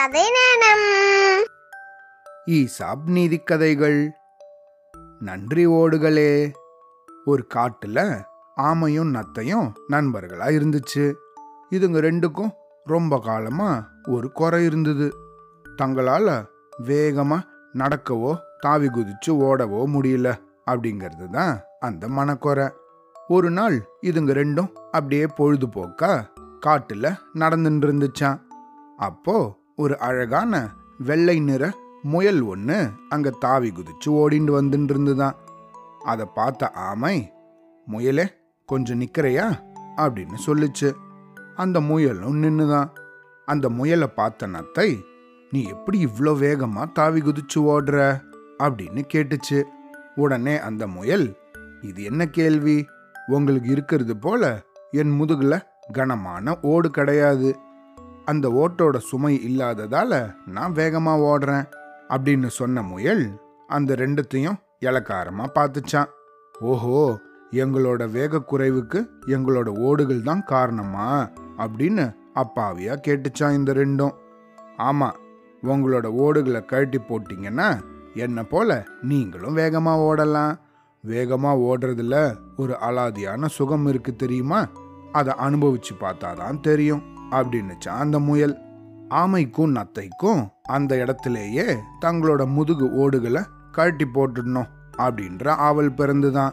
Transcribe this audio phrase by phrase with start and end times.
[0.00, 1.44] கதை நேரம்.
[2.46, 4.08] ஈசாப் நீதிக்கதைகள்
[5.18, 6.52] நன்றி ஓடுகளே.
[7.24, 8.22] ஒரு காட்டுல
[8.56, 11.14] ஆமையும் நத்தையும் நண்பர்களா இருந்துச்சு.
[11.70, 12.50] இதுங்க ரெண்டுக்கும்
[12.84, 15.14] ரொம்ப காலமா ஒரு குறை இருந்தது.
[15.82, 16.44] தங்களால
[16.82, 17.40] வேகமா
[17.74, 20.34] நடக்கவோ தாவி குதிச்சு ஓடவோ முடியல
[20.66, 22.68] அப்படிங்கிறது தான் அந்த மனக்குறை.
[23.28, 26.24] ஒரு நாள் இதுங்க ரெண்டும் அப்படியே பொழுதுபோக்கா
[26.66, 28.40] காட்டுல நடந்துட்டு இருந்துச்சான்
[28.96, 35.34] அப்போ ஒரு அழகான வெள்ளை நிற முயல் ஒன்று அங்கே தாவி குதிச்சு ஓடிண்டு வந்துட்டு இருந்துதான்
[36.04, 37.32] அதை பார்த்த ஆமை
[37.86, 38.26] முயலே
[38.66, 39.46] கொஞ்சம் நிற்கிறையா
[39.96, 40.92] அப்படின்னு சொல்லுச்சு.
[41.56, 42.90] அந்த முயலும் நின்றுதான்
[43.46, 45.00] அந்த முயலை பார்த்த நத்தை
[45.50, 48.20] நீ எப்படி இவ்வளோ வேகமாக தாவி குதிச்சு ஓடுற?
[48.58, 49.62] அப்படின்னு கேட்டுச்சு.
[50.14, 51.36] உடனே அந்த முயல்
[51.80, 52.86] இது என்ன கேள்வி?
[53.26, 57.56] உங்களுக்கு இருக்கிறது போல என் முதுகில் கனமான ஓடு கிடையாது.
[58.30, 60.12] அந்த ஓட்டோட சுமை இல்லாததால
[60.46, 61.66] நான் வேகமாக ஓடுறேன்
[62.08, 63.24] அப்படின்னு சொன்ன முயல்
[63.66, 66.10] அந்த ரெண்டுத்தையும் இலக்காரமாக பார்த்துச்சான்.
[66.60, 67.18] ஓஹோ
[67.52, 71.28] எங்களோட வேக குறைவுக்கு எங்களோட ஓடுகள் தான் காரணமா?
[71.58, 74.14] அப்படின்னு அப்பாவியா கேட்டுச்சான் இந்த ரெண்டும்.
[74.76, 75.16] ஆமாம்
[75.62, 77.68] உங்களோட ஓடுகளை கழட்டி போட்டிங்கன்னா
[78.14, 80.54] என்ன போல நீங்களும் வேகமாக ஓடலாம்.
[81.04, 82.16] வேகமாக ஓடுறதுல
[82.56, 84.60] ஒரு அலாதியான சுகம் இருக்கு தெரியுமா?
[85.12, 87.18] அதை அனுபவிச்சு பார்த்தாதான் தெரியும்.
[87.30, 88.58] அப்படின்னுச்சான் அந்த முயல்
[89.10, 93.42] ஆமைக்கும் நத்தைக்கும் அந்த இடத்திலேயே தங்களோட முதுகு ஓடுகளை
[93.72, 96.52] கழட்டி போட்டுடணும் அப்படின்ற ஆவல் பிறந்துதான்.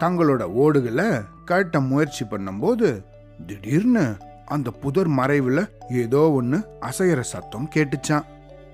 [0.00, 1.06] தங்களோட ஓடுகளை
[1.46, 3.04] கழட்ட முயற்சி பண்ணும்போது
[3.46, 8.24] திடீர்னு அந்த புதர் மறைவுல ஏதோ ஒன்று அசையற சத்தம் கேட்டுச்சான்.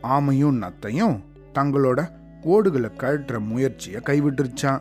[0.03, 1.21] ஆமையும் நத்தையும்
[1.55, 2.09] தங்களோட
[2.43, 4.81] ஓடுகளை கழட்டுற முயற்சியை கைவிட்டுருச்சான்.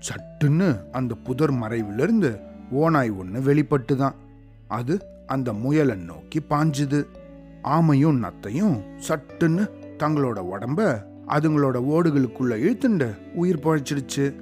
[0.00, 4.14] சட்டுன்னு அந்த புதர் மறைவிலிருந்து ஓனாய் ஒன்று வெளிப்பட்டுதான்.
[4.68, 7.06] அது அந்த முயலை நோக்கி பாஞ்சுது.
[7.62, 14.34] ஆமையும் நத்தையும் சட்டுன்னு தங்களோட உடம்ப அதுங்களோட ஓடுகளுக்குள்ள இழுத்துண்டு உயிர் பழைச்சிடுச்சு.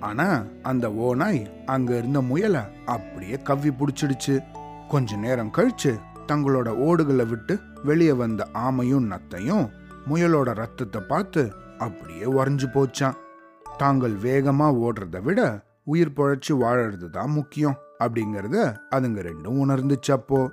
[0.00, 4.42] ஆனா அந்த ஓனாய் அங்க இருந்த முயலை அப்படியே கவ்வி பிடிச்சிடுச்சு.
[4.88, 9.70] கொஞ்ச நேரம் கழிச்சு தங்களோட ஓடுகளை விட்டு வெளியே வந்த ஆமையும் நத்தையும்
[10.08, 13.18] முயலோட ரத்தத்தை பார்த்து அப்படியே உறைஞ்சு போச்சான்
[13.78, 17.76] தாங்கள் வேகமா ஓடுறத விட உயிர் பொழைச்சு வாழறது தான் முக்கியம்.
[18.04, 20.48] அப்படிங்கிறத அதுங்க ரெண்டும் உணர்ந்துச்சப்போ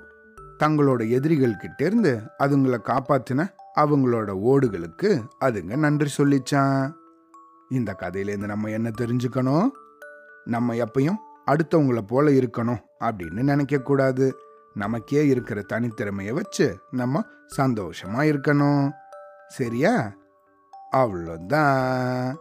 [0.58, 6.92] தங்களோட எதிரிகள் கிட்ட இருந்து அதுங்களை காப்பாத்தின அவங்களோட ஓடுகளுக்கு அதுங்க நன்றி சொல்லிச்சான்
[7.68, 9.68] இந்த கதையிலேருந்து நம்ம என்ன தெரிஞ்சுக்கணும்?
[10.44, 11.16] நம்ம எப்பயும்
[11.46, 14.32] அடுத்தவங்கள போல இருக்கணும் அப்படின்னு நினைக்கக்கூடாது
[14.74, 17.24] நமக்கே இருக்கிற தனித்திறமையை வச்சு நம்ம
[17.56, 18.90] சந்தோஷமா இருக்கணும்.
[19.48, 20.12] சரியா?
[20.92, 22.34] அவ்வளோதான்.